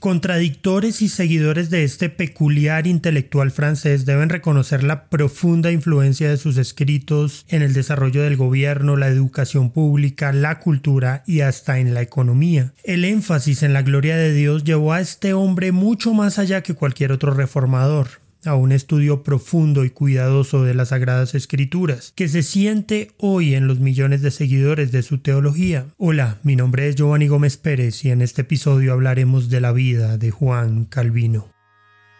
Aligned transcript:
Contradictores 0.00 1.02
y 1.02 1.10
seguidores 1.10 1.68
de 1.68 1.84
este 1.84 2.08
peculiar 2.08 2.86
intelectual 2.86 3.50
francés 3.50 4.06
deben 4.06 4.30
reconocer 4.30 4.82
la 4.82 5.10
profunda 5.10 5.72
influencia 5.72 6.30
de 6.30 6.38
sus 6.38 6.56
escritos 6.56 7.44
en 7.50 7.60
el 7.60 7.74
desarrollo 7.74 8.22
del 8.22 8.38
gobierno, 8.38 8.96
la 8.96 9.08
educación 9.08 9.70
pública, 9.70 10.32
la 10.32 10.58
cultura 10.58 11.22
y 11.26 11.42
hasta 11.42 11.80
en 11.80 11.92
la 11.92 12.00
economía. 12.00 12.72
El 12.82 13.04
énfasis 13.04 13.62
en 13.62 13.74
la 13.74 13.82
gloria 13.82 14.16
de 14.16 14.32
Dios 14.32 14.64
llevó 14.64 14.94
a 14.94 15.02
este 15.02 15.34
hombre 15.34 15.70
mucho 15.70 16.14
más 16.14 16.38
allá 16.38 16.62
que 16.62 16.72
cualquier 16.72 17.12
otro 17.12 17.34
reformador 17.34 18.19
a 18.44 18.54
un 18.54 18.72
estudio 18.72 19.22
profundo 19.22 19.84
y 19.84 19.90
cuidadoso 19.90 20.64
de 20.64 20.74
las 20.74 20.88
Sagradas 20.88 21.34
Escrituras, 21.34 22.12
que 22.14 22.28
se 22.28 22.42
siente 22.42 23.12
hoy 23.18 23.54
en 23.54 23.66
los 23.66 23.80
millones 23.80 24.22
de 24.22 24.30
seguidores 24.30 24.92
de 24.92 25.02
su 25.02 25.18
teología. 25.18 25.86
Hola, 25.98 26.38
mi 26.42 26.56
nombre 26.56 26.88
es 26.88 26.96
Giovanni 26.96 27.28
Gómez 27.28 27.56
Pérez 27.56 28.04
y 28.04 28.10
en 28.10 28.22
este 28.22 28.42
episodio 28.42 28.92
hablaremos 28.92 29.50
de 29.50 29.60
la 29.60 29.72
vida 29.72 30.16
de 30.16 30.30
Juan 30.30 30.84
Calvino. 30.84 31.52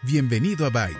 Bienvenido 0.03 0.65
a 0.65 0.69
Byte, 0.69 0.97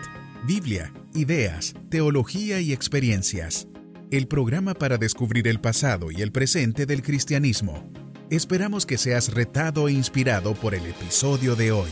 Biblia, 0.47 0.93
ideas, 1.13 1.73
teología 1.89 2.59
y 2.61 2.73
experiencias. 2.73 3.67
El 4.11 4.27
programa 4.27 4.73
para 4.73 4.97
descubrir 4.97 5.47
el 5.47 5.61
pasado 5.61 6.11
y 6.11 6.21
el 6.21 6.31
presente 6.31 6.85
del 6.85 7.01
cristianismo. 7.01 7.89
Esperamos 8.29 8.85
que 8.85 8.97
seas 8.97 9.33
retado 9.33 9.87
e 9.87 9.93
inspirado 9.93 10.53
por 10.53 10.75
el 10.75 10.85
episodio 10.85 11.55
de 11.55 11.71
hoy. 11.71 11.89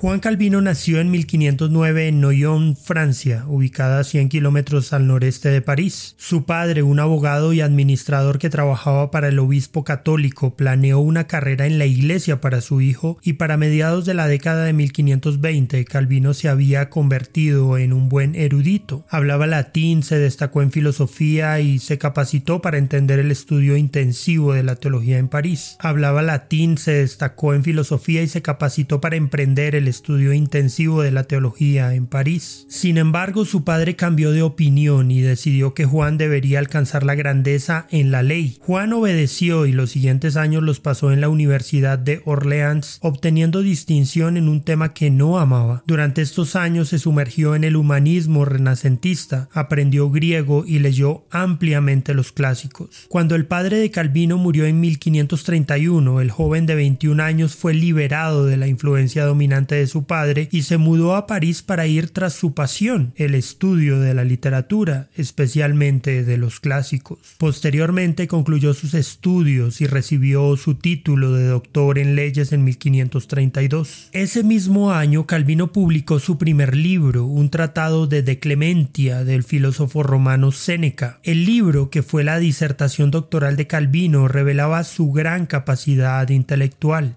Juan 0.00 0.20
Calvino 0.20 0.60
nació 0.60 1.00
en 1.00 1.10
1509 1.10 2.06
en 2.06 2.20
Noyon, 2.20 2.76
Francia, 2.76 3.44
ubicada 3.48 3.98
a 3.98 4.04
100 4.04 4.28
kilómetros 4.28 4.92
al 4.92 5.08
noreste 5.08 5.48
de 5.48 5.60
París. 5.60 6.14
Su 6.18 6.44
padre, 6.44 6.84
un 6.84 7.00
abogado 7.00 7.52
y 7.52 7.62
administrador 7.62 8.38
que 8.38 8.48
trabajaba 8.48 9.10
para 9.10 9.26
el 9.26 9.40
obispo 9.40 9.82
católico, 9.82 10.54
planeó 10.54 11.00
una 11.00 11.26
carrera 11.26 11.66
en 11.66 11.80
la 11.80 11.86
iglesia 11.86 12.40
para 12.40 12.60
su 12.60 12.80
hijo 12.80 13.18
y 13.24 13.32
para 13.32 13.56
mediados 13.56 14.04
de 14.04 14.14
la 14.14 14.28
década 14.28 14.64
de 14.66 14.72
1520 14.72 15.84
Calvino 15.86 16.32
se 16.32 16.48
había 16.48 16.90
convertido 16.90 17.76
en 17.76 17.92
un 17.92 18.08
buen 18.08 18.36
erudito. 18.36 19.04
Hablaba 19.10 19.48
latín, 19.48 20.04
se 20.04 20.16
destacó 20.16 20.62
en 20.62 20.70
filosofía 20.70 21.58
y 21.58 21.80
se 21.80 21.98
capacitó 21.98 22.62
para 22.62 22.78
entender 22.78 23.18
el 23.18 23.32
estudio 23.32 23.76
intensivo 23.76 24.52
de 24.52 24.62
la 24.62 24.76
teología 24.76 25.18
en 25.18 25.26
París. 25.26 25.76
Hablaba 25.80 26.22
latín, 26.22 26.78
se 26.78 26.92
destacó 26.92 27.52
en 27.52 27.64
filosofía 27.64 28.22
y 28.22 28.28
se 28.28 28.42
capacitó 28.42 29.00
para 29.00 29.16
emprender 29.16 29.74
el 29.74 29.87
estudio 29.88 30.32
intensivo 30.32 31.02
de 31.02 31.10
la 31.10 31.24
teología 31.24 31.94
en 31.94 32.06
París. 32.06 32.66
Sin 32.68 32.98
embargo, 32.98 33.44
su 33.44 33.64
padre 33.64 33.96
cambió 33.96 34.32
de 34.32 34.42
opinión 34.42 35.10
y 35.10 35.20
decidió 35.20 35.74
que 35.74 35.84
Juan 35.84 36.18
debería 36.18 36.58
alcanzar 36.58 37.04
la 37.04 37.14
grandeza 37.14 37.86
en 37.90 38.10
la 38.10 38.22
ley. 38.22 38.58
Juan 38.60 38.92
obedeció 38.92 39.66
y 39.66 39.72
los 39.72 39.90
siguientes 39.90 40.36
años 40.36 40.62
los 40.62 40.80
pasó 40.80 41.12
en 41.12 41.20
la 41.20 41.28
Universidad 41.28 41.98
de 41.98 42.22
Orleans, 42.24 42.98
obteniendo 43.02 43.62
distinción 43.62 44.36
en 44.36 44.48
un 44.48 44.62
tema 44.62 44.94
que 44.94 45.10
no 45.10 45.38
amaba. 45.38 45.82
Durante 45.86 46.22
estos 46.22 46.56
años 46.56 46.88
se 46.88 46.98
sumergió 46.98 47.54
en 47.54 47.64
el 47.64 47.76
humanismo 47.76 48.44
renacentista, 48.44 49.48
aprendió 49.52 50.10
griego 50.10 50.64
y 50.66 50.78
leyó 50.78 51.24
ampliamente 51.30 52.14
los 52.14 52.32
clásicos. 52.32 53.06
Cuando 53.08 53.34
el 53.34 53.46
padre 53.46 53.78
de 53.78 53.90
Calvino 53.90 54.38
murió 54.38 54.66
en 54.66 54.80
1531, 54.80 56.20
el 56.20 56.30
joven 56.30 56.66
de 56.66 56.74
21 56.74 57.22
años 57.22 57.56
fue 57.56 57.74
liberado 57.74 58.46
de 58.46 58.56
la 58.56 58.66
influencia 58.66 59.24
dominante 59.24 59.74
de 59.78 59.86
su 59.86 60.04
padre 60.04 60.48
y 60.52 60.62
se 60.62 60.76
mudó 60.76 61.16
a 61.16 61.26
París 61.26 61.62
para 61.62 61.86
ir 61.86 62.10
tras 62.10 62.34
su 62.34 62.54
pasión, 62.54 63.12
el 63.16 63.34
estudio 63.34 64.00
de 64.00 64.14
la 64.14 64.24
literatura, 64.24 65.08
especialmente 65.16 66.24
de 66.24 66.36
los 66.38 66.60
clásicos. 66.60 67.18
Posteriormente 67.38 68.28
concluyó 68.28 68.74
sus 68.74 68.94
estudios 68.94 69.80
y 69.80 69.86
recibió 69.86 70.56
su 70.56 70.74
título 70.74 71.32
de 71.32 71.46
doctor 71.46 71.98
en 71.98 72.16
leyes 72.16 72.52
en 72.52 72.64
1532. 72.64 74.08
Ese 74.12 74.42
mismo 74.42 74.92
año 74.92 75.26
Calvino 75.26 75.72
publicó 75.72 76.18
su 76.18 76.38
primer 76.38 76.76
libro, 76.76 77.24
un 77.24 77.50
tratado 77.50 78.06
de 78.06 78.22
De 78.22 78.38
Clementia 78.38 79.24
del 79.24 79.44
filósofo 79.44 80.02
romano 80.02 80.52
Séneca. 80.52 81.20
El 81.22 81.44
libro, 81.44 81.90
que 81.90 82.02
fue 82.02 82.24
la 82.24 82.38
disertación 82.38 83.10
doctoral 83.10 83.56
de 83.56 83.66
Calvino, 83.66 84.28
revelaba 84.28 84.84
su 84.84 85.12
gran 85.12 85.46
capacidad 85.46 86.28
intelectual. 86.28 87.16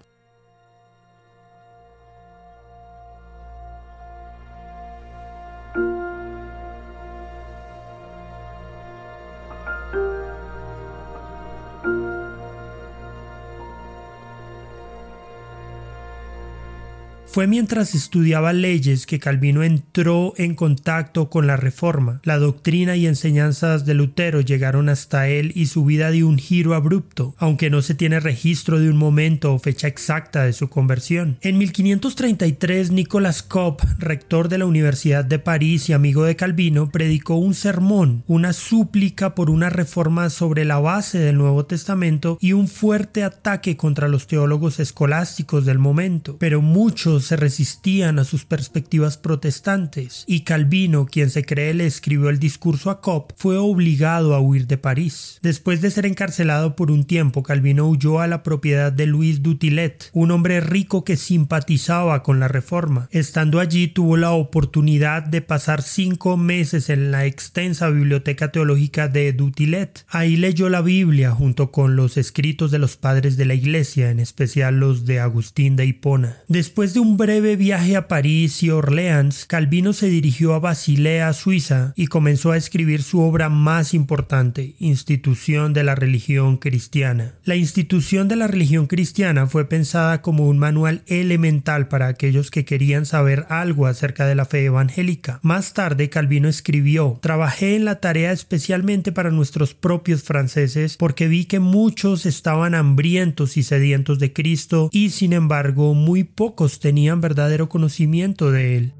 Fue 17.32 17.46
mientras 17.46 17.94
estudiaba 17.94 18.52
leyes 18.52 19.06
que 19.06 19.18
Calvino 19.18 19.62
entró 19.62 20.34
en 20.36 20.54
contacto 20.54 21.30
con 21.30 21.46
la 21.46 21.56
Reforma. 21.56 22.20
La 22.24 22.36
doctrina 22.36 22.94
y 22.94 23.06
enseñanzas 23.06 23.86
de 23.86 23.94
Lutero 23.94 24.42
llegaron 24.42 24.90
hasta 24.90 25.28
él 25.28 25.50
y 25.54 25.64
su 25.64 25.86
vida 25.86 26.10
dio 26.10 26.28
un 26.28 26.36
giro 26.36 26.74
abrupto, 26.74 27.34
aunque 27.38 27.70
no 27.70 27.80
se 27.80 27.94
tiene 27.94 28.20
registro 28.20 28.80
de 28.80 28.90
un 28.90 28.98
momento 28.98 29.54
o 29.54 29.58
fecha 29.58 29.88
exacta 29.88 30.44
de 30.44 30.52
su 30.52 30.68
conversión. 30.68 31.38
En 31.40 31.56
1533, 31.56 32.90
Nicolas 32.90 33.42
Kopp, 33.42 33.80
rector 33.96 34.50
de 34.50 34.58
la 34.58 34.66
Universidad 34.66 35.24
de 35.24 35.38
París 35.38 35.88
y 35.88 35.94
amigo 35.94 36.24
de 36.24 36.36
Calvino, 36.36 36.90
predicó 36.90 37.36
un 37.36 37.54
sermón, 37.54 38.24
una 38.26 38.52
súplica 38.52 39.34
por 39.34 39.48
una 39.48 39.70
reforma 39.70 40.28
sobre 40.28 40.66
la 40.66 40.80
base 40.80 41.18
del 41.18 41.38
Nuevo 41.38 41.64
Testamento 41.64 42.36
y 42.42 42.52
un 42.52 42.68
fuerte 42.68 43.24
ataque 43.24 43.78
contra 43.78 44.08
los 44.08 44.26
teólogos 44.26 44.80
escolásticos 44.80 45.64
del 45.64 45.78
momento. 45.78 46.36
Pero 46.38 46.60
muchos 46.60 47.21
se 47.22 47.36
resistían 47.36 48.18
a 48.18 48.24
sus 48.24 48.44
perspectivas 48.44 49.16
protestantes, 49.16 50.24
y 50.26 50.40
Calvino, 50.40 51.06
quien 51.06 51.30
se 51.30 51.44
cree 51.44 51.74
le 51.74 51.86
escribió 51.86 52.28
el 52.28 52.38
discurso 52.38 52.90
a 52.90 53.00
Cobb, 53.00 53.32
fue 53.36 53.56
obligado 53.56 54.34
a 54.34 54.40
huir 54.40 54.66
de 54.66 54.78
París. 54.78 55.38
Después 55.42 55.80
de 55.80 55.90
ser 55.90 56.06
encarcelado 56.06 56.76
por 56.76 56.90
un 56.90 57.04
tiempo, 57.04 57.42
Calvino 57.42 57.88
huyó 57.88 58.20
a 58.20 58.26
la 58.26 58.42
propiedad 58.42 58.92
de 58.92 59.06
Luis 59.06 59.42
Dutilet, 59.42 60.10
un 60.12 60.30
hombre 60.30 60.60
rico 60.60 61.04
que 61.04 61.16
simpatizaba 61.16 62.22
con 62.22 62.40
la 62.40 62.48
reforma. 62.48 63.08
Estando 63.10 63.60
allí 63.60 63.88
tuvo 63.88 64.16
la 64.16 64.32
oportunidad 64.32 65.22
de 65.22 65.40
pasar 65.40 65.82
cinco 65.82 66.36
meses 66.36 66.90
en 66.90 67.10
la 67.10 67.26
extensa 67.26 67.88
biblioteca 67.88 68.52
teológica 68.52 69.08
de 69.08 69.32
Dutilet. 69.32 70.04
Ahí 70.08 70.36
leyó 70.36 70.68
la 70.68 70.82
Biblia 70.82 71.30
junto 71.30 71.70
con 71.70 71.96
los 71.96 72.16
escritos 72.16 72.70
de 72.70 72.78
los 72.78 72.96
padres 72.96 73.36
de 73.36 73.44
la 73.44 73.54
iglesia, 73.54 74.10
en 74.10 74.20
especial 74.20 74.78
los 74.78 75.06
de 75.06 75.20
Agustín 75.20 75.76
de 75.76 75.86
Hipona. 75.86 76.38
Después 76.48 76.94
de 76.94 77.00
un 77.00 77.11
breve 77.16 77.56
viaje 77.56 77.96
a 77.96 78.08
París 78.08 78.62
y 78.62 78.70
Orleans, 78.70 79.44
Calvino 79.44 79.92
se 79.92 80.08
dirigió 80.08 80.54
a 80.54 80.58
Basilea, 80.58 81.32
Suiza, 81.32 81.92
y 81.96 82.06
comenzó 82.06 82.52
a 82.52 82.56
escribir 82.56 83.02
su 83.02 83.20
obra 83.20 83.48
más 83.48 83.92
importante, 83.92 84.74
Institución 84.78 85.72
de 85.72 85.84
la 85.84 85.94
Religión 85.94 86.56
Cristiana. 86.56 87.34
La 87.44 87.56
institución 87.56 88.28
de 88.28 88.36
la 88.36 88.46
religión 88.46 88.86
cristiana 88.86 89.46
fue 89.46 89.68
pensada 89.68 90.22
como 90.22 90.48
un 90.48 90.58
manual 90.58 91.02
elemental 91.06 91.88
para 91.88 92.06
aquellos 92.06 92.50
que 92.50 92.64
querían 92.64 93.04
saber 93.04 93.46
algo 93.48 93.86
acerca 93.86 94.26
de 94.26 94.34
la 94.34 94.44
fe 94.44 94.64
evangélica. 94.64 95.38
Más 95.42 95.74
tarde, 95.74 96.08
Calvino 96.08 96.48
escribió, 96.48 97.18
Trabajé 97.20 97.76
en 97.76 97.84
la 97.84 98.00
tarea 98.00 98.32
especialmente 98.32 99.12
para 99.12 99.30
nuestros 99.30 99.74
propios 99.74 100.22
franceses 100.22 100.96
porque 100.96 101.28
vi 101.28 101.44
que 101.44 101.60
muchos 101.60 102.26
estaban 102.26 102.74
hambrientos 102.74 103.56
y 103.56 103.62
sedientos 103.62 104.18
de 104.18 104.32
Cristo 104.32 104.88
y 104.92 105.10
sin 105.10 105.32
embargo 105.32 105.94
muy 105.94 106.24
pocos 106.24 106.80
tenían 106.80 107.01
verdadero 107.20 107.68
conocimiento 107.68 108.50
de 108.50 108.76
él. 108.76 108.92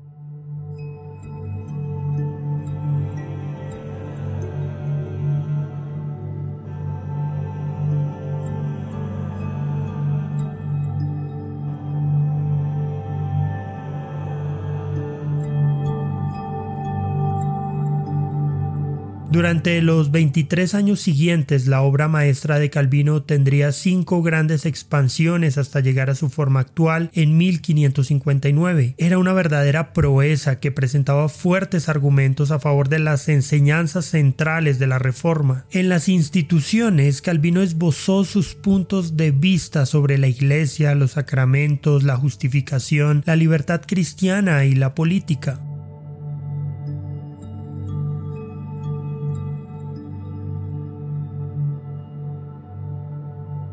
Durante 19.32 19.81
los 19.81 20.11
23 20.11 20.75
años 20.75 21.00
siguientes, 21.00 21.67
la 21.67 21.81
obra 21.81 22.06
maestra 22.06 22.58
de 22.58 22.69
Calvino 22.69 23.23
tendría 23.23 23.73
cinco 23.73 24.23
grandes 24.23 24.67
expansiones 24.67 25.56
hasta 25.56 25.81
llegar 25.81 26.11
a 26.11 26.14
su 26.14 26.29
forma 26.29 26.61
actual 26.61 27.11
en 27.14 27.38
1559. 27.38 28.94
Era 28.99 29.17
una 29.17 29.32
verdadera 29.32 29.94
proeza 29.94 30.61
que 30.61 30.70
presentaba 30.70 31.31
fuertes 31.31 31.88
argumentos 31.88 32.50
a 32.50 32.58
favor 32.58 32.90
de 32.90 32.99
las 32.99 33.26
enseñanzas 33.31 34.05
centrales 34.05 34.79
de 34.79 34.87
la 34.87 34.99
Reforma. 34.99 35.64
En 35.70 35.88
las 35.88 36.11
instituciones, 36.11 37.23
Calvino 37.23 37.62
esbozó 37.62 38.25
sus 38.25 38.55
puntos 38.55 39.17
de 39.17 39.31
vista 39.31 39.87
sobre 39.87 40.19
la 40.19 40.29
Iglesia, 40.29 40.94
los 40.94 41.12
sacramentos, 41.12 42.02
la 42.02 42.19
justificación, 42.19 43.23
la 43.25 43.37
libertad 43.37 43.81
cristiana 43.87 44.67
y 44.67 44.75
la 44.75 44.94
política. 44.94 45.58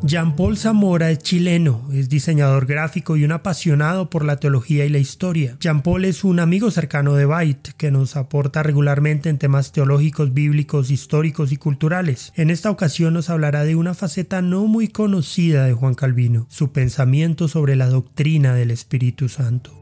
Jean-Paul 0.01 0.57
Zamora 0.57 1.11
es 1.11 1.19
chileno, 1.19 1.89
es 1.91 2.07
diseñador 2.07 2.65
gráfico 2.65 3.17
y 3.17 3.25
un 3.25 3.33
apasionado 3.33 4.09
por 4.09 4.23
la 4.23 4.37
teología 4.37 4.85
y 4.85 4.89
la 4.89 4.97
historia. 4.97 5.57
Jean-Paul 5.59 6.05
es 6.05 6.23
un 6.23 6.39
amigo 6.39 6.71
cercano 6.71 7.15
de 7.15 7.25
Byte 7.25 7.73
que 7.75 7.91
nos 7.91 8.15
aporta 8.15 8.63
regularmente 8.63 9.27
en 9.27 9.37
temas 9.37 9.73
teológicos, 9.73 10.33
bíblicos, 10.33 10.89
históricos 10.89 11.51
y 11.51 11.57
culturales. 11.57 12.31
En 12.35 12.49
esta 12.49 12.71
ocasión 12.71 13.13
nos 13.13 13.29
hablará 13.29 13.65
de 13.65 13.75
una 13.75 13.93
faceta 13.93 14.41
no 14.41 14.67
muy 14.67 14.87
conocida 14.87 15.65
de 15.65 15.73
Juan 15.73 15.95
Calvino, 15.95 16.47
su 16.49 16.71
pensamiento 16.71 17.49
sobre 17.49 17.75
la 17.75 17.89
doctrina 17.89 18.53
del 18.53 18.71
Espíritu 18.71 19.27
Santo. 19.27 19.78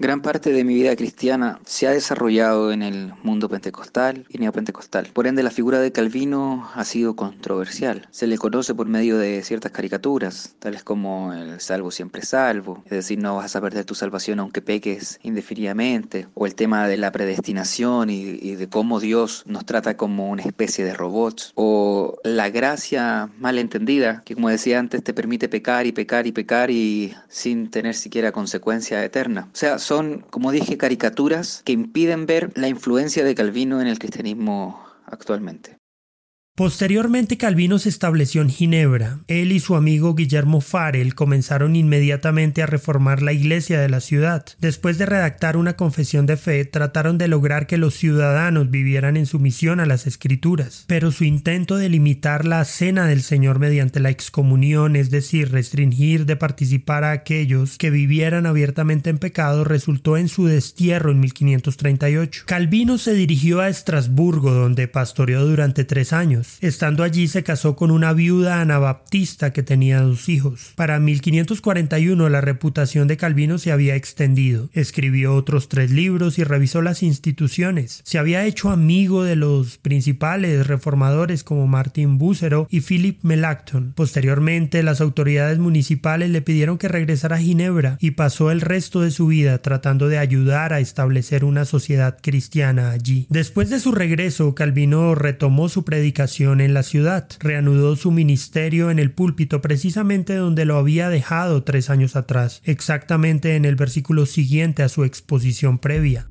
Gran 0.00 0.22
parte 0.22 0.50
de 0.50 0.64
mi 0.64 0.72
vida 0.72 0.96
cristiana 0.96 1.60
se 1.66 1.86
ha 1.86 1.90
desarrollado 1.90 2.72
en 2.72 2.82
el 2.82 3.12
mundo 3.22 3.50
pentecostal 3.50 4.24
y 4.30 4.38
neopentecostal. 4.38 5.08
Por 5.12 5.26
ende, 5.26 5.42
la 5.42 5.50
figura 5.50 5.78
de 5.78 5.92
Calvino 5.92 6.70
ha 6.74 6.86
sido 6.86 7.16
controversial. 7.16 8.08
Se 8.10 8.26
le 8.26 8.38
conoce 8.38 8.74
por 8.74 8.86
medio 8.86 9.18
de 9.18 9.42
ciertas 9.42 9.72
caricaturas, 9.72 10.54
tales 10.58 10.84
como 10.84 11.34
el 11.34 11.60
salvo 11.60 11.90
siempre 11.90 12.22
salvo, 12.22 12.80
es 12.86 12.92
decir, 12.92 13.18
no 13.18 13.36
vas 13.36 13.56
a 13.56 13.60
perder 13.60 13.84
tu 13.84 13.94
salvación 13.94 14.40
aunque 14.40 14.62
peques 14.62 15.20
indefinidamente, 15.22 16.28
o 16.32 16.46
el 16.46 16.54
tema 16.54 16.88
de 16.88 16.96
la 16.96 17.12
predestinación 17.12 18.08
y, 18.08 18.22
y 18.22 18.54
de 18.54 18.70
cómo 18.70 19.00
Dios 19.00 19.42
nos 19.44 19.66
trata 19.66 19.98
como 19.98 20.30
una 20.30 20.44
especie 20.44 20.82
de 20.82 20.94
robots, 20.94 21.52
o 21.56 22.16
la 22.24 22.48
gracia 22.48 23.28
mal 23.38 23.58
entendida, 23.58 24.22
que 24.24 24.34
como 24.34 24.48
decía 24.48 24.78
antes 24.78 25.04
te 25.04 25.12
permite 25.12 25.50
pecar 25.50 25.86
y 25.86 25.92
pecar 25.92 26.26
y 26.26 26.32
pecar 26.32 26.70
y 26.70 27.14
sin 27.28 27.70
tener 27.70 27.94
siquiera 27.94 28.32
consecuencia 28.32 29.04
eterna. 29.04 29.50
O 29.52 29.56
sea, 29.56 29.78
son, 29.90 30.20
como 30.30 30.52
dije, 30.52 30.78
caricaturas 30.78 31.62
que 31.64 31.72
impiden 31.72 32.24
ver 32.24 32.52
la 32.56 32.68
influencia 32.68 33.24
de 33.24 33.34
Calvino 33.34 33.80
en 33.80 33.88
el 33.88 33.98
cristianismo 33.98 34.80
actualmente. 35.04 35.79
Posteriormente 36.60 37.38
Calvino 37.38 37.78
se 37.78 37.88
estableció 37.88 38.42
en 38.42 38.50
Ginebra. 38.50 39.20
Él 39.28 39.50
y 39.50 39.60
su 39.60 39.76
amigo 39.76 40.14
Guillermo 40.14 40.60
Farel 40.60 41.14
comenzaron 41.14 41.74
inmediatamente 41.74 42.62
a 42.62 42.66
reformar 42.66 43.22
la 43.22 43.32
iglesia 43.32 43.80
de 43.80 43.88
la 43.88 44.00
ciudad. 44.00 44.44
Después 44.58 44.98
de 44.98 45.06
redactar 45.06 45.56
una 45.56 45.72
confesión 45.72 46.26
de 46.26 46.36
fe, 46.36 46.66
trataron 46.66 47.16
de 47.16 47.28
lograr 47.28 47.66
que 47.66 47.78
los 47.78 47.94
ciudadanos 47.94 48.70
vivieran 48.70 49.16
en 49.16 49.24
sumisión 49.24 49.80
a 49.80 49.86
las 49.86 50.06
escrituras. 50.06 50.84
Pero 50.86 51.12
su 51.12 51.24
intento 51.24 51.78
de 51.78 51.88
limitar 51.88 52.44
la 52.44 52.62
cena 52.66 53.06
del 53.06 53.22
Señor 53.22 53.58
mediante 53.58 53.98
la 53.98 54.10
excomunión, 54.10 54.96
es 54.96 55.10
decir, 55.10 55.52
restringir 55.52 56.26
de 56.26 56.36
participar 56.36 57.04
a 57.04 57.12
aquellos 57.12 57.78
que 57.78 57.88
vivieran 57.88 58.44
abiertamente 58.44 59.08
en 59.08 59.16
pecado, 59.16 59.64
resultó 59.64 60.18
en 60.18 60.28
su 60.28 60.44
destierro 60.44 61.10
en 61.10 61.20
1538. 61.20 62.42
Calvino 62.44 62.98
se 62.98 63.14
dirigió 63.14 63.60
a 63.60 63.70
Estrasburgo, 63.70 64.50
donde 64.50 64.88
pastoreó 64.88 65.46
durante 65.46 65.84
tres 65.84 66.12
años. 66.12 66.49
Estando 66.60 67.02
allí 67.02 67.28
se 67.28 67.42
casó 67.42 67.76
con 67.76 67.90
una 67.90 68.12
viuda 68.12 68.60
anabaptista 68.60 69.52
que 69.52 69.62
tenía 69.62 70.00
dos 70.00 70.28
hijos. 70.28 70.72
Para 70.74 71.00
1541 71.00 72.28
la 72.28 72.40
reputación 72.40 73.08
de 73.08 73.16
Calvino 73.16 73.58
se 73.58 73.72
había 73.72 73.96
extendido. 73.96 74.68
Escribió 74.72 75.34
otros 75.34 75.68
tres 75.68 75.90
libros 75.90 76.38
y 76.38 76.44
revisó 76.44 76.82
las 76.82 77.02
instituciones. 77.02 78.00
Se 78.04 78.18
había 78.18 78.44
hecho 78.44 78.70
amigo 78.70 79.24
de 79.24 79.36
los 79.36 79.78
principales 79.78 80.66
reformadores 80.66 81.44
como 81.44 81.66
Martin 81.66 82.18
Bucero 82.18 82.66
y 82.70 82.80
Philip 82.80 83.18
Melanchthon. 83.22 83.92
Posteriormente 83.94 84.82
las 84.82 85.00
autoridades 85.00 85.58
municipales 85.58 86.30
le 86.30 86.42
pidieron 86.42 86.78
que 86.78 86.88
regresara 86.88 87.36
a 87.36 87.40
Ginebra 87.40 87.96
y 88.00 88.12
pasó 88.12 88.50
el 88.50 88.60
resto 88.60 89.00
de 89.00 89.10
su 89.10 89.26
vida 89.26 89.58
tratando 89.58 90.08
de 90.08 90.18
ayudar 90.18 90.72
a 90.72 90.80
establecer 90.80 91.44
una 91.44 91.64
sociedad 91.64 92.18
cristiana 92.20 92.90
allí. 92.90 93.26
Después 93.28 93.70
de 93.70 93.80
su 93.80 93.92
regreso, 93.92 94.54
Calvino 94.54 95.14
retomó 95.14 95.68
su 95.68 95.84
predicación 95.84 96.29
en 96.38 96.74
la 96.74 96.82
ciudad. 96.82 97.26
Reanudó 97.40 97.96
su 97.96 98.12
ministerio 98.12 98.90
en 98.90 98.98
el 98.98 99.10
púlpito 99.10 99.60
precisamente 99.60 100.36
donde 100.36 100.64
lo 100.64 100.76
había 100.76 101.08
dejado 101.08 101.64
tres 101.64 101.90
años 101.90 102.14
atrás, 102.14 102.62
exactamente 102.64 103.56
en 103.56 103.64
el 103.64 103.74
versículo 103.74 104.26
siguiente 104.26 104.82
a 104.82 104.88
su 104.88 105.04
exposición 105.04 105.78
previa. 105.78 106.29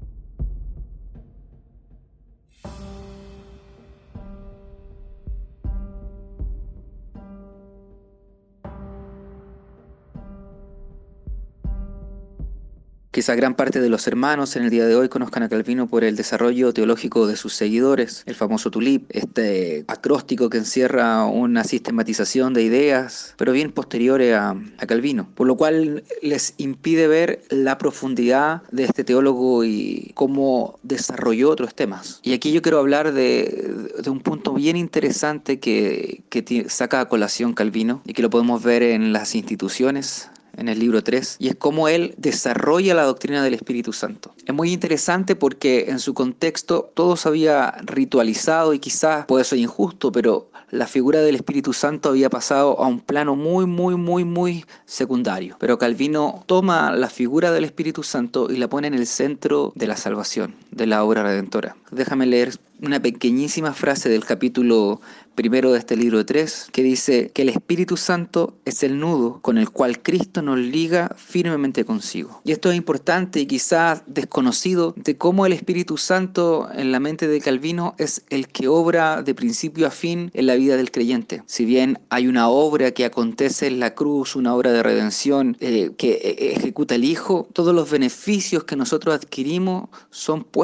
Quizá 13.20 13.36
gran 13.36 13.54
parte 13.54 13.82
de 13.82 13.90
los 13.90 14.08
hermanos 14.08 14.56
en 14.56 14.64
el 14.64 14.70
día 14.70 14.86
de 14.86 14.96
hoy 14.96 15.10
conozcan 15.10 15.44
a 15.44 15.50
Calvino 15.50 15.88
por 15.88 16.06
el 16.06 16.16
desarrollo 16.16 16.72
teológico 16.72 17.28
de 17.28 17.36
sus 17.36 17.54
seguidores, 17.54 18.24
el 18.28 18.36
famoso 18.36 18.72
tulip, 18.72 19.10
este 19.10 19.84
acróstico 19.90 20.50
que 20.50 20.60
encierra 20.60 21.26
una 21.26 21.66
sistematización 21.66 22.54
de 22.54 22.64
ideas, 22.64 23.34
pero 23.36 23.52
bien 23.52 23.74
posteriores 23.74 24.34
a, 24.36 24.52
a, 24.52 24.88
Calvino, 24.88 25.28
por 25.36 25.48
lo 25.48 25.58
cual 25.58 26.06
les 26.22 26.54
impide 26.56 27.10
ver 27.10 27.42
la 27.50 27.78
profundidad 27.78 28.62
de 28.72 28.86
este 28.86 29.04
teólogo 29.04 29.66
y 29.66 30.14
cómo 30.14 30.80
desarrolló 30.84 31.50
otros 31.50 31.76
temas. 31.76 32.22
Y 32.24 32.32
aquí 32.32 32.54
yo 32.54 32.62
quiero 32.62 32.80
hablar 32.80 33.12
de, 33.12 33.92
de 34.02 34.10
un 34.10 34.22
punto 34.22 34.54
bien 34.54 34.78
interesante 34.78 35.60
que, 35.60 36.24
que 36.30 36.70
saca 36.70 37.02
a 37.02 37.10
colación 37.10 37.54
Calvino 37.54 38.02
y 38.06 38.14
que 38.14 38.22
lo 38.22 38.30
podemos 38.30 38.64
ver 38.64 38.82
en 38.82 39.12
las 39.12 39.36
instituciones 39.36 40.30
en 40.60 40.70
el 40.70 40.80
libro 40.80 41.04
3, 41.04 41.38
y 41.40 41.48
es 41.48 41.56
cómo 41.56 41.88
él 41.88 42.14
desarrolla 42.18 42.94
la 42.94 43.04
doctrina 43.04 43.44
del 43.44 43.54
Espíritu 43.54 43.94
Santo. 43.94 44.34
Es 44.46 44.54
muy 44.54 44.72
interesante 44.72 45.36
porque 45.36 45.86
en 45.90 46.00
su 46.00 46.14
contexto 46.14 46.92
todo 46.94 47.16
se 47.16 47.30
había 47.30 47.72
ritualizado 47.84 48.74
y 48.74 48.80
quizás 48.80 49.26
puede 49.26 49.44
ser 49.44 49.60
injusto, 49.60 50.12
pero 50.12 50.50
la 50.72 50.88
figura 50.88 51.22
del 51.22 51.36
Espíritu 51.36 51.74
Santo 51.74 52.10
había 52.10 52.30
pasado 52.30 52.80
a 52.80 52.88
un 52.88 53.00
plano 53.00 53.36
muy, 53.36 53.66
muy, 53.66 53.96
muy, 53.96 54.24
muy 54.24 54.66
secundario. 54.86 55.56
Pero 55.60 55.78
Calvino 55.78 56.44
toma 56.46 56.92
la 56.92 57.10
figura 57.10 57.52
del 57.52 57.64
Espíritu 57.64 58.04
Santo 58.04 58.52
y 58.52 58.58
la 58.58 58.68
pone 58.68 58.88
en 58.88 58.94
el 58.94 59.08
centro 59.08 59.72
de 59.76 59.88
la 59.88 59.98
salvación, 59.98 60.56
de 60.72 60.88
la 60.88 61.04
obra 61.04 61.24
redentora. 61.24 61.76
Déjame 61.92 62.26
leer 62.26 62.54
una 62.82 63.02
pequeñísima 63.02 63.74
frase 63.74 64.10
del 64.10 64.24
capítulo 64.24 65.02
primero 65.36 65.72
de 65.72 65.80
este 65.80 65.96
libro 65.96 66.26
3 66.26 66.68
que 66.72 66.84
dice 66.84 67.32
que 67.34 67.44
el 67.44 67.50
Espíritu 67.50 67.98
Santo 67.98 68.58
es 68.66 68.84
el 68.84 69.00
nudo 69.00 69.40
con 69.42 69.58
el 69.58 69.70
cual 69.70 70.02
Cristo 70.02 70.42
nos 70.42 70.60
liga 70.60 71.16
firmemente 71.18 71.86
consigo. 71.86 72.42
Y 72.44 72.52
esto 72.52 72.70
es 72.72 72.78
importante 72.78 73.40
y 73.40 73.46
quizás 73.46 74.04
desconocido 74.06 74.94
de 74.98 75.18
cómo 75.18 75.46
el 75.46 75.54
Espíritu 75.54 75.98
Santo 75.98 76.70
en 76.74 76.92
la 76.92 77.00
mente 77.00 77.28
de 77.28 77.40
Calvino 77.40 77.96
es 77.98 78.24
el 78.30 78.48
que 78.50 78.68
obra 78.68 79.24
de 79.24 79.34
principio 79.34 79.88
a 79.88 79.92
fin 79.92 80.30
en 80.34 80.46
la 80.46 80.56
vida 80.56 80.76
del 80.78 80.92
creyente. 80.92 81.42
Si 81.46 81.66
bien 81.66 82.00
hay 82.10 82.28
una 82.28 82.50
obra 82.50 82.92
que 82.92 83.06
acontece 83.06 83.68
en 83.68 83.80
la 83.80 83.96
cruz, 83.96 84.36
una 84.36 84.54
obra 84.54 84.72
de 84.72 84.84
redención 84.84 85.58
eh, 85.60 85.92
que 85.98 86.12
eh, 86.12 86.54
ejecuta 86.56 86.96
el 86.96 87.06
Hijo, 87.06 87.48
todos 87.54 87.74
los 87.74 87.90
beneficios 87.90 88.66
que 88.66 88.76
nosotros 88.76 89.16
adquirimos 89.16 89.90
son 90.12 90.44
puestos 90.44 90.59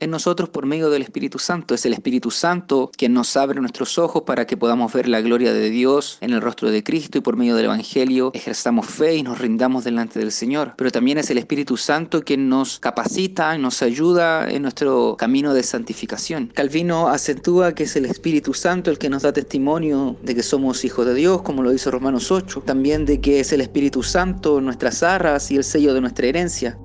en 0.00 0.10
nosotros 0.10 0.48
por 0.48 0.64
medio 0.64 0.88
del 0.88 1.02
Espíritu 1.02 1.38
Santo. 1.38 1.74
Es 1.74 1.84
el 1.84 1.92
Espíritu 1.92 2.30
Santo 2.30 2.90
quien 2.96 3.12
nos 3.12 3.36
abre 3.36 3.60
nuestros 3.60 3.98
ojos 3.98 4.22
para 4.22 4.46
que 4.46 4.56
podamos 4.56 4.92
ver 4.94 5.08
la 5.08 5.20
gloria 5.20 5.52
de 5.52 5.68
Dios 5.68 6.16
en 6.22 6.32
el 6.32 6.40
rostro 6.40 6.70
de 6.70 6.82
Cristo 6.82 7.18
y 7.18 7.20
por 7.20 7.36
medio 7.36 7.54
del 7.54 7.66
Evangelio 7.66 8.30
ejerzamos 8.32 8.86
fe 8.86 9.16
y 9.16 9.22
nos 9.22 9.38
rindamos 9.38 9.84
delante 9.84 10.18
del 10.18 10.32
Señor. 10.32 10.72
Pero 10.78 10.90
también 10.90 11.18
es 11.18 11.28
el 11.30 11.38
Espíritu 11.38 11.76
Santo 11.76 12.22
quien 12.22 12.48
nos 12.48 12.78
capacita 12.78 13.54
y 13.54 13.58
nos 13.58 13.82
ayuda 13.82 14.48
en 14.50 14.62
nuestro 14.62 15.16
camino 15.18 15.52
de 15.52 15.62
santificación. 15.62 16.50
Calvino 16.54 17.08
acentúa 17.08 17.74
que 17.74 17.82
es 17.84 17.94
el 17.96 18.06
Espíritu 18.06 18.54
Santo 18.54 18.90
el 18.90 18.98
que 18.98 19.10
nos 19.10 19.22
da 19.22 19.32
testimonio 19.32 20.16
de 20.22 20.34
que 20.34 20.42
somos 20.42 20.84
hijos 20.84 21.04
de 21.04 21.14
Dios, 21.14 21.42
como 21.42 21.62
lo 21.62 21.70
dice 21.70 21.90
Romanos 21.90 22.30
8. 22.30 22.62
También 22.64 23.04
de 23.04 23.20
que 23.20 23.40
es 23.40 23.52
el 23.52 23.60
Espíritu 23.60 24.02
Santo 24.02 24.62
nuestras 24.62 25.02
arras 25.02 25.50
y 25.50 25.56
el 25.56 25.64
sello 25.64 25.92
de 25.92 26.00
nuestra 26.00 26.26
herencia. 26.26 26.78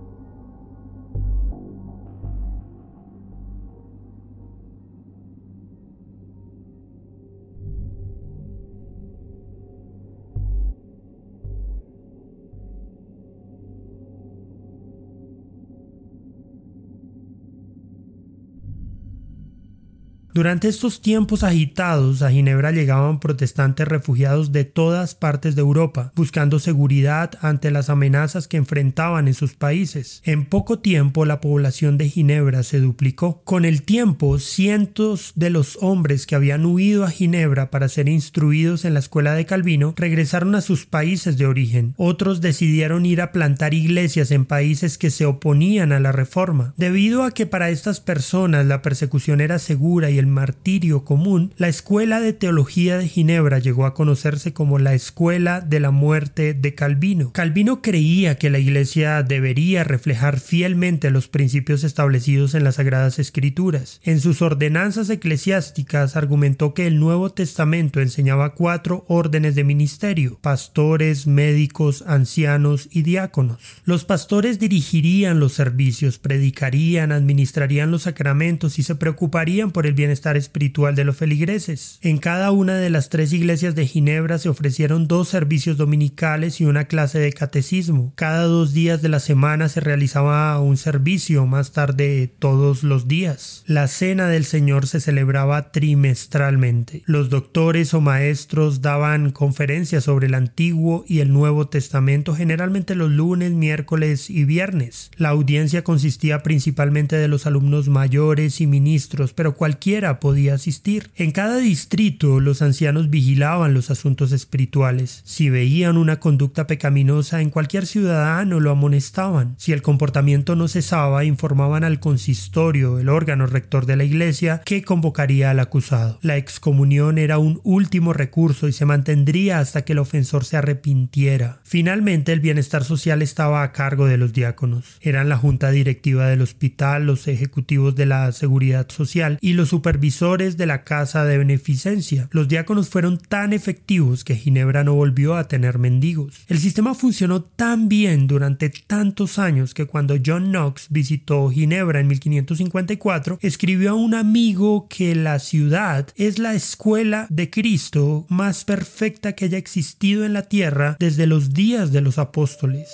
Durante 20.33 20.69
estos 20.69 21.01
tiempos 21.01 21.43
agitados 21.43 22.21
a 22.21 22.31
Ginebra 22.31 22.71
llegaban 22.71 23.19
protestantes 23.19 23.85
refugiados 23.85 24.53
de 24.53 24.63
todas 24.63 25.13
partes 25.13 25.55
de 25.55 25.61
Europa, 25.61 26.13
buscando 26.15 26.59
seguridad 26.59 27.31
ante 27.41 27.69
las 27.69 27.89
amenazas 27.89 28.47
que 28.47 28.55
enfrentaban 28.55 29.27
en 29.27 29.33
sus 29.33 29.55
países. 29.55 30.21
En 30.23 30.45
poco 30.45 30.79
tiempo 30.79 31.25
la 31.25 31.41
población 31.41 31.97
de 31.97 32.07
Ginebra 32.07 32.63
se 32.63 32.79
duplicó. 32.79 33.41
Con 33.43 33.65
el 33.65 33.81
tiempo, 33.81 34.39
cientos 34.39 35.33
de 35.35 35.49
los 35.49 35.77
hombres 35.81 36.25
que 36.25 36.35
habían 36.35 36.65
huido 36.65 37.03
a 37.03 37.11
Ginebra 37.11 37.69
para 37.69 37.89
ser 37.89 38.07
instruidos 38.07 38.85
en 38.85 38.93
la 38.93 39.01
escuela 39.01 39.33
de 39.33 39.45
Calvino 39.45 39.93
regresaron 39.97 40.55
a 40.55 40.61
sus 40.61 40.85
países 40.85 41.37
de 41.37 41.45
origen. 41.45 41.93
Otros 41.97 42.39
decidieron 42.39 43.05
ir 43.05 43.19
a 43.19 43.33
plantar 43.33 43.73
iglesias 43.73 44.31
en 44.31 44.45
países 44.45 44.97
que 44.97 45.11
se 45.11 45.25
oponían 45.25 45.91
a 45.91 45.99
la 45.99 46.13
reforma. 46.13 46.73
Debido 46.77 47.23
a 47.23 47.31
que 47.31 47.45
para 47.45 47.69
estas 47.69 47.99
personas 47.99 48.65
la 48.65 48.81
persecución 48.81 49.41
era 49.41 49.59
segura 49.59 50.09
y 50.09 50.20
el 50.21 50.27
martirio 50.27 51.03
común, 51.03 51.53
la 51.57 51.67
Escuela 51.67 52.21
de 52.21 52.31
Teología 52.31 52.97
de 52.97 53.09
Ginebra 53.09 53.59
llegó 53.59 53.85
a 53.85 53.93
conocerse 53.93 54.53
como 54.53 54.79
la 54.79 54.93
Escuela 54.93 55.59
de 55.59 55.79
la 55.79 55.91
Muerte 55.91 56.53
de 56.53 56.75
Calvino. 56.75 57.33
Calvino 57.33 57.81
creía 57.81 58.35
que 58.35 58.49
la 58.49 58.59
Iglesia 58.59 59.23
debería 59.23 59.83
reflejar 59.83 60.39
fielmente 60.39 61.09
los 61.09 61.27
principios 61.27 61.83
establecidos 61.83 62.53
en 62.55 62.63
las 62.63 62.75
Sagradas 62.75 63.19
Escrituras. 63.19 63.99
En 64.03 64.19
sus 64.19 64.41
ordenanzas 64.41 65.09
eclesiásticas 65.09 66.15
argumentó 66.15 66.73
que 66.73 66.87
el 66.87 66.99
Nuevo 66.99 67.31
Testamento 67.31 67.99
enseñaba 67.99 68.53
cuatro 68.53 69.03
órdenes 69.07 69.55
de 69.55 69.63
ministerio, 69.63 70.37
pastores, 70.41 71.25
médicos, 71.27 72.03
ancianos 72.07 72.87
y 72.91 73.01
diáconos. 73.01 73.57
Los 73.83 74.05
pastores 74.05 74.59
dirigirían 74.59 75.39
los 75.39 75.53
servicios, 75.53 76.19
predicarían, 76.19 77.11
administrarían 77.11 77.89
los 77.89 78.03
sacramentos 78.03 78.77
y 78.77 78.83
se 78.83 78.95
preocuparían 78.95 79.71
por 79.71 79.87
el 79.87 79.93
bien 79.93 80.10
estar 80.11 80.37
espiritual 80.37 80.95
de 80.95 81.05
los 81.05 81.17
feligreses. 81.17 81.99
En 82.01 82.17
cada 82.17 82.51
una 82.51 82.75
de 82.75 82.89
las 82.89 83.09
tres 83.09 83.33
iglesias 83.33 83.75
de 83.75 83.87
Ginebra 83.87 84.37
se 84.37 84.49
ofrecieron 84.49 85.07
dos 85.07 85.29
servicios 85.29 85.77
dominicales 85.77 86.61
y 86.61 86.65
una 86.65 86.85
clase 86.85 87.19
de 87.19 87.33
catecismo. 87.33 88.13
Cada 88.15 88.43
dos 88.43 88.73
días 88.73 89.01
de 89.01 89.09
la 89.09 89.19
semana 89.19 89.69
se 89.69 89.79
realizaba 89.79 90.59
un 90.59 90.77
servicio, 90.77 91.45
más 91.45 91.71
tarde 91.71 92.33
todos 92.39 92.83
los 92.83 93.07
días. 93.07 93.63
La 93.65 93.87
cena 93.87 94.27
del 94.27 94.45
Señor 94.45 94.87
se 94.87 94.99
celebraba 94.99 95.71
trimestralmente. 95.71 97.03
Los 97.05 97.29
doctores 97.29 97.93
o 97.93 98.01
maestros 98.01 98.81
daban 98.81 99.31
conferencias 99.31 100.03
sobre 100.03 100.27
el 100.27 100.33
Antiguo 100.33 101.05
y 101.07 101.19
el 101.19 101.31
Nuevo 101.31 101.67
Testamento 101.67 102.35
generalmente 102.35 102.95
los 102.95 103.11
lunes, 103.11 103.51
miércoles 103.51 104.29
y 104.29 104.45
viernes. 104.45 105.11
La 105.17 105.29
audiencia 105.29 105.83
consistía 105.83 106.43
principalmente 106.43 107.15
de 107.15 107.27
los 107.27 107.45
alumnos 107.45 107.89
mayores 107.89 108.61
y 108.61 108.67
ministros, 108.67 109.33
pero 109.33 109.55
cualquier 109.55 110.00
podía 110.19 110.55
asistir. 110.55 111.11
En 111.15 111.31
cada 111.31 111.57
distrito 111.57 112.39
los 112.39 112.61
ancianos 112.61 113.09
vigilaban 113.09 113.73
los 113.73 113.89
asuntos 113.89 114.31
espirituales. 114.31 115.21
Si 115.25 115.49
veían 115.49 115.97
una 115.97 116.19
conducta 116.19 116.67
pecaminosa 116.67 117.41
en 117.41 117.49
cualquier 117.49 117.85
ciudadano 117.85 118.59
lo 118.59 118.71
amonestaban. 118.71 119.55
Si 119.57 119.71
el 119.71 119.81
comportamiento 119.81 120.55
no 120.55 120.67
cesaba, 120.67 121.23
informaban 121.23 121.83
al 121.83 121.99
consistorio, 121.99 122.99
el 122.99 123.09
órgano 123.09 123.45
rector 123.47 123.85
de 123.85 123.95
la 123.95 124.03
iglesia, 124.03 124.61
que 124.65 124.83
convocaría 124.83 125.51
al 125.51 125.59
acusado. 125.59 126.19
La 126.21 126.37
excomunión 126.37 127.17
era 127.17 127.37
un 127.37 127.61
último 127.63 128.13
recurso 128.13 128.67
y 128.67 128.73
se 128.73 128.85
mantendría 128.85 129.59
hasta 129.59 129.83
que 129.83 129.93
el 129.93 129.99
ofensor 129.99 130.45
se 130.45 130.57
arrepintiera. 130.57 131.59
Finalmente, 131.63 132.33
el 132.33 132.39
bienestar 132.39 132.83
social 132.83 133.21
estaba 133.21 133.63
a 133.63 133.71
cargo 133.71 134.05
de 134.05 134.17
los 134.17 134.33
diáconos. 134.33 134.97
Eran 135.01 135.29
la 135.29 135.37
junta 135.37 135.71
directiva 135.71 136.27
del 136.27 136.41
hospital, 136.41 137.05
los 137.05 137.27
ejecutivos 137.27 137.95
de 137.95 138.05
la 138.05 138.31
seguridad 138.31 138.89
social 138.89 139.37
y 139.41 139.53
los 139.53 139.73
supervisores 139.91 140.55
de 140.55 140.65
la 140.65 140.85
casa 140.85 141.25
de 141.25 141.37
beneficencia. 141.37 142.29
Los 142.31 142.47
diáconos 142.47 142.87
fueron 142.87 143.17
tan 143.17 143.51
efectivos 143.51 144.23
que 144.23 144.37
Ginebra 144.37 144.85
no 144.85 144.93
volvió 144.93 145.35
a 145.35 145.49
tener 145.49 145.79
mendigos. 145.79 146.45
El 146.47 146.59
sistema 146.59 146.93
funcionó 146.93 147.43
tan 147.43 147.89
bien 147.89 148.25
durante 148.25 148.69
tantos 148.69 149.37
años 149.37 149.73
que 149.73 149.87
cuando 149.87 150.15
John 150.25 150.45
Knox 150.45 150.87
visitó 150.89 151.49
Ginebra 151.49 151.99
en 151.99 152.07
1554, 152.07 153.39
escribió 153.41 153.91
a 153.91 153.95
un 153.95 154.13
amigo 154.13 154.87
que 154.87 155.13
la 155.13 155.39
ciudad 155.39 156.07
es 156.15 156.39
la 156.39 156.53
escuela 156.53 157.27
de 157.29 157.49
Cristo 157.49 158.25
más 158.29 158.63
perfecta 158.63 159.33
que 159.33 159.45
haya 159.45 159.57
existido 159.57 160.23
en 160.23 160.31
la 160.31 160.43
tierra 160.43 160.95
desde 160.99 161.27
los 161.27 161.53
días 161.53 161.91
de 161.91 161.99
los 161.99 162.17
apóstoles. 162.17 162.87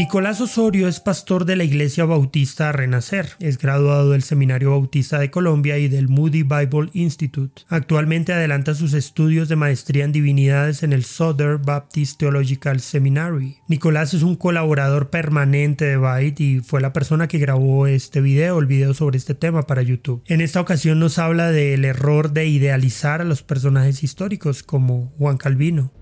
Nicolás 0.00 0.40
Osorio 0.40 0.88
es 0.88 0.98
pastor 0.98 1.44
de 1.44 1.56
la 1.56 1.64
Iglesia 1.64 2.06
Bautista 2.06 2.72
Renacer, 2.72 3.32
es 3.38 3.58
graduado 3.58 4.12
del 4.12 4.22
Seminario 4.22 4.70
Bautista 4.70 5.18
de 5.18 5.30
Colombia 5.30 5.76
y 5.76 5.88
del 5.88 6.08
Moody 6.08 6.42
Bible 6.42 6.88
Institute. 6.94 7.64
Actualmente 7.68 8.32
adelanta 8.32 8.74
sus 8.74 8.94
estudios 8.94 9.50
de 9.50 9.56
maestría 9.56 10.06
en 10.06 10.12
divinidades 10.12 10.84
en 10.84 10.94
el 10.94 11.04
Southern 11.04 11.60
Baptist 11.60 12.18
Theological 12.18 12.80
Seminary. 12.80 13.58
Nicolás 13.68 14.14
es 14.14 14.22
un 14.22 14.36
colaborador 14.36 15.10
permanente 15.10 15.84
de 15.84 15.98
Byte 15.98 16.40
y 16.40 16.60
fue 16.60 16.80
la 16.80 16.94
persona 16.94 17.28
que 17.28 17.36
grabó 17.36 17.86
este 17.86 18.22
video, 18.22 18.58
el 18.58 18.66
video 18.66 18.94
sobre 18.94 19.18
este 19.18 19.34
tema 19.34 19.66
para 19.66 19.82
YouTube. 19.82 20.22
En 20.28 20.40
esta 20.40 20.62
ocasión 20.62 20.98
nos 20.98 21.18
habla 21.18 21.50
del 21.50 21.84
error 21.84 22.32
de 22.32 22.46
idealizar 22.46 23.20
a 23.20 23.24
los 23.24 23.42
personajes 23.42 24.02
históricos 24.02 24.62
como 24.62 25.12
Juan 25.18 25.36
Calvino. 25.36 25.92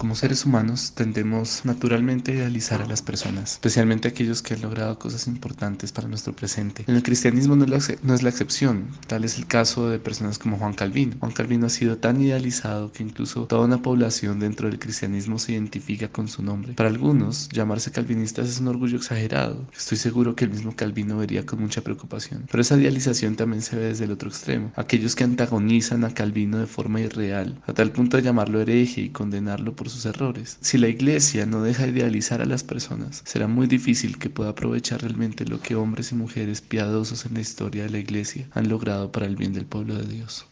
Como 0.00 0.14
seres 0.14 0.46
humanos 0.46 0.92
tendemos 0.94 1.60
naturalmente 1.66 2.32
a 2.32 2.34
idealizar 2.36 2.80
a 2.80 2.86
las 2.86 3.02
personas, 3.02 3.52
especialmente 3.52 4.08
aquellos 4.08 4.40
que 4.40 4.54
han 4.54 4.62
logrado 4.62 4.98
cosas 4.98 5.26
importantes 5.26 5.92
para 5.92 6.08
nuestro 6.08 6.34
presente. 6.34 6.84
En 6.86 6.96
el 6.96 7.02
cristianismo 7.02 7.54
no 7.54 7.64
es, 7.64 7.70
la, 7.70 7.96
no 8.02 8.14
es 8.14 8.22
la 8.22 8.30
excepción, 8.30 8.88
tal 9.08 9.24
es 9.24 9.36
el 9.36 9.46
caso 9.46 9.90
de 9.90 9.98
personas 9.98 10.38
como 10.38 10.56
Juan 10.56 10.72
Calvino. 10.72 11.16
Juan 11.20 11.32
Calvino 11.32 11.66
ha 11.66 11.68
sido 11.68 11.98
tan 11.98 12.18
idealizado 12.18 12.92
que 12.92 13.02
incluso 13.02 13.44
toda 13.44 13.66
una 13.66 13.82
población 13.82 14.40
dentro 14.40 14.70
del 14.70 14.78
cristianismo 14.78 15.38
se 15.38 15.52
identifica 15.52 16.08
con 16.08 16.28
su 16.28 16.42
nombre. 16.42 16.72
Para 16.72 16.88
algunos, 16.88 17.50
llamarse 17.50 17.92
calvinistas 17.92 18.48
es 18.48 18.58
un 18.58 18.68
orgullo 18.68 18.96
exagerado. 18.96 19.66
Estoy 19.76 19.98
seguro 19.98 20.34
que 20.34 20.46
el 20.46 20.50
mismo 20.50 20.74
Calvino 20.74 21.18
vería 21.18 21.44
con 21.44 21.60
mucha 21.60 21.82
preocupación. 21.82 22.46
Pero 22.50 22.62
esa 22.62 22.78
idealización 22.78 23.36
también 23.36 23.60
se 23.60 23.76
ve 23.76 23.88
desde 23.88 24.06
el 24.06 24.12
otro 24.12 24.30
extremo, 24.30 24.72
aquellos 24.76 25.14
que 25.14 25.24
antagonizan 25.24 26.04
a 26.04 26.14
Calvino 26.14 26.56
de 26.56 26.66
forma 26.66 27.02
irreal, 27.02 27.60
a 27.66 27.74
tal 27.74 27.92
punto 27.92 28.16
de 28.16 28.22
llamarlo 28.22 28.62
hereje 28.62 29.02
y 29.02 29.10
condenarlo 29.10 29.76
por 29.76 29.89
sus 29.90 30.06
errores. 30.06 30.56
Si 30.60 30.78
la 30.78 30.88
iglesia 30.88 31.44
no 31.44 31.62
deja 31.62 31.86
idealizar 31.86 32.40
a 32.40 32.46
las 32.46 32.64
personas, 32.64 33.22
será 33.26 33.48
muy 33.48 33.66
difícil 33.66 34.18
que 34.18 34.30
pueda 34.30 34.50
aprovechar 34.50 35.02
realmente 35.02 35.44
lo 35.44 35.60
que 35.60 35.74
hombres 35.74 36.12
y 36.12 36.14
mujeres 36.14 36.60
piadosos 36.62 37.26
en 37.26 37.34
la 37.34 37.40
historia 37.40 37.82
de 37.82 37.90
la 37.90 37.98
iglesia 37.98 38.48
han 38.52 38.68
logrado 38.68 39.12
para 39.12 39.26
el 39.26 39.36
bien 39.36 39.52
del 39.52 39.66
pueblo 39.66 39.94
de 39.96 40.06
Dios. 40.06 40.46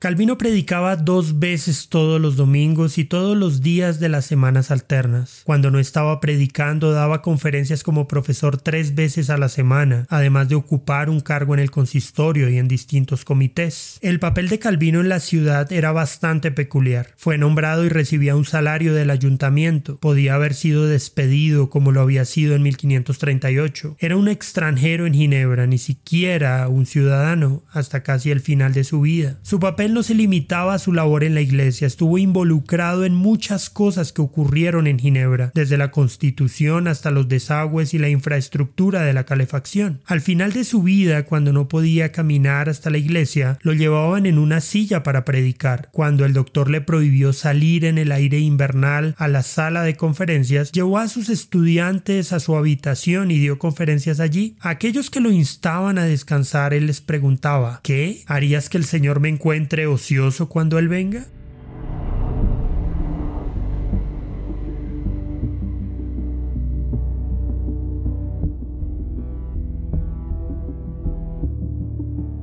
Calvino 0.00 0.38
predicaba 0.38 0.96
dos 0.96 1.40
veces 1.40 1.90
todos 1.90 2.18
los 2.18 2.34
domingos 2.34 2.96
y 2.96 3.04
todos 3.04 3.36
los 3.36 3.60
días 3.60 4.00
de 4.00 4.08
las 4.08 4.24
semanas 4.24 4.70
alternas. 4.70 5.42
Cuando 5.44 5.70
no 5.70 5.78
estaba 5.78 6.20
predicando 6.20 6.92
daba 6.92 7.20
conferencias 7.20 7.82
como 7.82 8.08
profesor 8.08 8.56
tres 8.56 8.94
veces 8.94 9.28
a 9.28 9.36
la 9.36 9.50
semana, 9.50 10.06
además 10.08 10.48
de 10.48 10.54
ocupar 10.54 11.10
un 11.10 11.20
cargo 11.20 11.52
en 11.52 11.60
el 11.60 11.70
consistorio 11.70 12.48
y 12.48 12.56
en 12.56 12.66
distintos 12.66 13.26
comités. 13.26 13.98
El 14.00 14.18
papel 14.20 14.48
de 14.48 14.58
Calvino 14.58 15.02
en 15.02 15.10
la 15.10 15.20
ciudad 15.20 15.70
era 15.70 15.92
bastante 15.92 16.50
peculiar. 16.50 17.08
Fue 17.18 17.36
nombrado 17.36 17.84
y 17.84 17.90
recibía 17.90 18.36
un 18.36 18.46
salario 18.46 18.94
del 18.94 19.10
ayuntamiento. 19.10 19.98
Podía 19.98 20.36
haber 20.36 20.54
sido 20.54 20.86
despedido 20.86 21.68
como 21.68 21.92
lo 21.92 22.00
había 22.00 22.24
sido 22.24 22.54
en 22.54 22.62
1538. 22.62 23.96
Era 23.98 24.16
un 24.16 24.28
extranjero 24.28 25.04
en 25.04 25.12
Ginebra, 25.12 25.66
ni 25.66 25.76
siquiera 25.76 26.66
un 26.68 26.86
ciudadano, 26.86 27.64
hasta 27.70 28.02
casi 28.02 28.30
el 28.30 28.40
final 28.40 28.72
de 28.72 28.84
su 28.84 29.02
vida. 29.02 29.38
Su 29.42 29.60
papel 29.60 29.89
no 29.94 30.02
se 30.02 30.14
limitaba 30.14 30.74
a 30.74 30.78
su 30.78 30.92
labor 30.92 31.24
en 31.24 31.34
la 31.34 31.40
iglesia, 31.40 31.86
estuvo 31.86 32.18
involucrado 32.18 33.04
en 33.04 33.14
muchas 33.14 33.70
cosas 33.70 34.12
que 34.12 34.22
ocurrieron 34.22 34.86
en 34.86 34.98
Ginebra, 34.98 35.50
desde 35.54 35.76
la 35.76 35.90
constitución 35.90 36.88
hasta 36.88 37.10
los 37.10 37.28
desagües 37.28 37.94
y 37.94 37.98
la 37.98 38.08
infraestructura 38.08 39.02
de 39.02 39.12
la 39.12 39.24
calefacción. 39.24 40.00
Al 40.06 40.20
final 40.20 40.52
de 40.52 40.64
su 40.64 40.82
vida, 40.82 41.24
cuando 41.24 41.52
no 41.52 41.68
podía 41.68 42.12
caminar 42.12 42.68
hasta 42.68 42.90
la 42.90 42.98
iglesia, 42.98 43.58
lo 43.62 43.72
llevaban 43.72 44.26
en 44.26 44.38
una 44.38 44.60
silla 44.60 45.02
para 45.02 45.24
predicar. 45.24 45.88
Cuando 45.92 46.24
el 46.24 46.32
doctor 46.32 46.70
le 46.70 46.80
prohibió 46.80 47.32
salir 47.32 47.84
en 47.84 47.98
el 47.98 48.12
aire 48.12 48.38
invernal 48.38 49.14
a 49.18 49.28
la 49.28 49.42
sala 49.42 49.82
de 49.82 49.96
conferencias, 49.96 50.72
llevó 50.72 50.98
a 50.98 51.08
sus 51.08 51.28
estudiantes 51.28 52.32
a 52.32 52.40
su 52.40 52.56
habitación 52.56 53.30
y 53.30 53.38
dio 53.38 53.58
conferencias 53.58 54.20
allí. 54.20 54.56
A 54.60 54.70
aquellos 54.70 55.10
que 55.10 55.20
lo 55.20 55.30
instaban 55.30 55.98
a 55.98 56.04
descansar, 56.04 56.74
él 56.74 56.86
les 56.86 57.00
preguntaba 57.00 57.80
¿Qué? 57.82 58.22
¿Harías 58.26 58.68
que 58.68 58.78
el 58.78 58.84
Señor 58.84 59.20
me 59.20 59.28
encuentre 59.28 59.79
ocioso 59.86 60.48
cuando 60.48 60.78
Él 60.78 60.88
venga? 60.88 61.26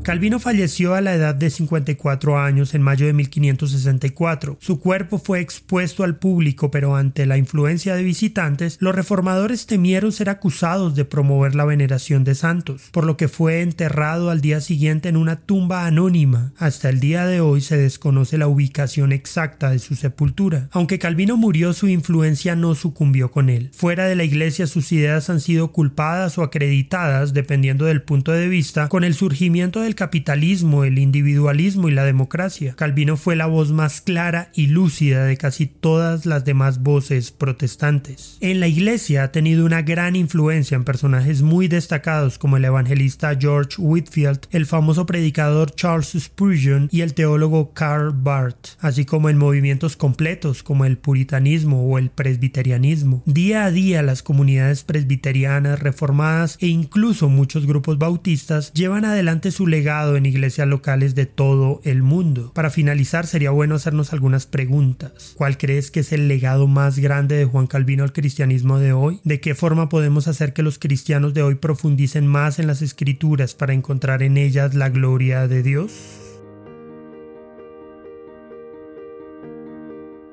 Calvino 0.08 0.40
falleció 0.40 0.96
a 0.96 1.02
la 1.02 1.16
edad 1.16 1.36
de 1.36 1.50
54 1.50 2.40
años 2.40 2.74
en 2.74 2.82
mayo 2.82 3.08
de 3.08 3.12
1564. 3.12 4.58
Su 4.62 4.80
cuerpo 4.80 5.20
fue 5.20 5.42
expuesto 5.42 6.06
al 6.06 6.16
público, 6.16 6.72
pero 6.72 6.96
ante 6.96 7.26
la 7.26 7.38
influencia 7.38 7.94
de 7.94 8.04
visitantes, 8.04 8.78
los 8.80 8.96
reformadores 8.96 9.66
temieron 9.66 10.14
ser 10.14 10.30
acusados 10.30 10.96
de 10.96 11.04
promover 11.04 11.56
la 11.56 11.66
veneración 11.66 12.24
de 12.24 12.36
santos, 12.36 12.84
por 12.94 13.04
lo 13.04 13.18
que 13.18 13.28
fue 13.28 13.62
enterrado 13.62 14.30
al 14.30 14.40
día 14.40 14.62
siguiente 14.62 15.10
en 15.10 15.18
una 15.18 15.42
tumba 15.42 15.86
anónima. 15.86 16.54
Hasta 16.58 16.88
el 16.88 17.02
día 17.02 17.26
de 17.26 17.42
hoy 17.42 17.60
se 17.60 17.76
desconoce 17.76 18.38
la 18.38 18.48
ubicación 18.48 19.12
exacta 19.12 19.72
de 19.72 19.80
su 19.80 19.96
sepultura. 19.96 20.70
Aunque 20.72 21.00
Calvino 21.00 21.36
murió, 21.36 21.74
su 21.74 21.90
influencia 21.90 22.56
no 22.56 22.76
sucumbió 22.76 23.30
con 23.30 23.50
él. 23.50 23.72
Fuera 23.74 24.06
de 24.06 24.16
la 24.16 24.24
iglesia 24.24 24.68
sus 24.68 24.90
ideas 24.94 25.30
han 25.30 25.42
sido 25.42 25.74
culpadas 25.74 26.38
o 26.38 26.44
acreditadas, 26.44 27.34
dependiendo 27.34 27.84
del 27.84 28.04
punto 28.04 28.32
de 28.32 28.48
vista, 28.48 28.88
con 28.88 29.04
el 29.04 29.14
surgimiento 29.14 29.82
del 29.82 29.97
capitalismo, 29.98 30.86
el 30.86 31.00
individualismo 31.00 31.90
y 31.90 31.92
la 31.92 32.06
democracia. 32.06 32.76
Calvino 32.78 33.18
fue 33.18 33.36
la 33.36 33.48
voz 33.48 33.74
más 33.74 34.00
clara 34.00 34.50
y 34.54 34.68
lúcida 34.68 35.26
de 35.26 35.36
casi 35.36 35.66
todas 35.66 36.26
las 36.26 36.46
demás 36.46 36.82
voces 36.82 37.32
protestantes. 37.32 38.38
En 38.40 38.62
la 38.62 38.68
iglesia 38.68 39.24
ha 39.24 39.32
tenido 39.34 39.66
una 39.66 39.82
gran 39.82 40.16
influencia 40.16 40.76
en 40.76 40.86
personajes 40.86 41.42
muy 41.42 41.68
destacados 41.68 42.38
como 42.38 42.56
el 42.58 42.66
evangelista 42.66 43.36
George 43.38 43.76
Whitfield, 43.80 44.42
el 44.52 44.68
famoso 44.68 45.06
predicador 45.06 45.76
Charles 45.76 46.16
Spurgeon 46.18 46.88
y 46.92 47.02
el 47.02 47.16
teólogo 47.16 47.74
Karl 47.74 48.14
Barth, 48.14 48.78
así 48.80 49.04
como 49.04 49.30
en 49.30 49.38
movimientos 49.38 49.98
completos 49.98 50.62
como 50.62 50.86
el 50.86 51.00
puritanismo 51.00 51.84
o 51.88 51.98
el 51.98 52.12
presbiterianismo. 52.12 53.24
Día 53.26 53.66
a 53.66 53.72
día 53.72 54.04
las 54.04 54.22
comunidades 54.22 54.84
presbiterianas, 54.84 55.80
reformadas 55.80 56.58
e 56.62 56.68
incluso 56.68 57.30
muchos 57.30 57.66
grupos 57.66 57.98
bautistas 57.98 58.72
llevan 58.74 59.04
adelante 59.04 59.50
su 59.50 59.66
legado 59.66 59.87
en 59.88 60.26
iglesias 60.26 60.68
locales 60.68 61.16
de 61.16 61.26
todo 61.26 61.80
el 61.84 62.04
mundo. 62.04 62.52
Para 62.54 62.70
finalizar 62.70 63.26
sería 63.26 63.52
bueno 63.52 63.76
hacernos 63.76 64.12
algunas 64.12 64.46
preguntas. 64.46 65.34
¿Cuál 65.38 65.58
crees 65.58 65.92
que 65.92 66.02
es 66.02 66.12
el 66.12 66.28
legado 66.28 66.68
más 66.68 67.00
grande 67.00 67.36
de 67.36 67.46
Juan 67.46 67.68
Calvino 67.68 68.04
al 68.04 68.12
cristianismo 68.12 68.80
de 68.80 68.92
hoy? 68.92 69.22
¿De 69.24 69.40
qué 69.40 69.56
forma 69.56 69.88
podemos 69.88 70.28
hacer 70.28 70.52
que 70.52 70.62
los 70.62 70.78
cristianos 70.78 71.34
de 71.34 71.42
hoy 71.42 71.56
profundicen 71.56 72.28
más 72.28 72.60
en 72.60 72.68
las 72.68 72.82
escrituras 72.82 73.54
para 73.54 73.74
encontrar 73.74 74.24
en 74.24 74.38
ellas 74.38 74.74
la 74.76 74.90
gloria 74.90 75.48
de 75.48 75.64
Dios? 75.64 75.94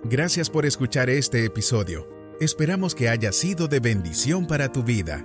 Gracias 0.02 0.50
por 0.50 0.66
escuchar 0.66 1.08
este 1.10 1.44
episodio. 1.44 2.08
Esperamos 2.40 2.94
que 2.94 3.08
haya 3.08 3.30
sido 3.30 3.68
de 3.68 3.78
bendición 3.78 4.48
para 4.48 4.72
tu 4.72 4.82
vida. 4.82 5.24